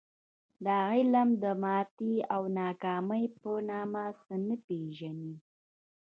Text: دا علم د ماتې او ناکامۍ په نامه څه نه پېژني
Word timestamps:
دا 0.65 0.79
علم 0.93 1.29
د 1.43 1.45
ماتې 1.63 2.15
او 2.33 2.41
ناکامۍ 2.59 3.23
په 3.39 3.51
نامه 3.69 4.05
څه 4.21 4.33
نه 4.47 4.55
پېژني 4.65 5.33